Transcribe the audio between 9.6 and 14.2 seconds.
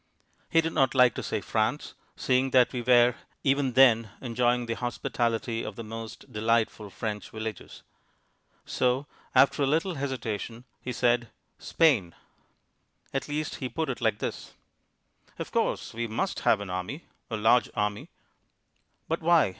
a little hesitation, he said "Spain." At least he put it like